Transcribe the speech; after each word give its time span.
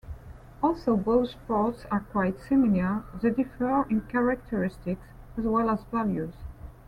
Although 0.63 0.97
both 0.97 1.29
sports 1.29 1.85
are 1.91 1.99
quite 1.99 2.41
similar, 2.41 3.03
they 3.21 3.29
differ 3.29 3.85
in 3.87 4.01
characteristics 4.09 5.05
as 5.37 5.43
well 5.45 5.69
as 5.69 5.83
values. 5.91 6.33